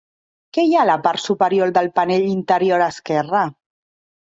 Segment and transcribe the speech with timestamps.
[0.57, 3.47] Què hi ha a la part superior del panell interior esquerre?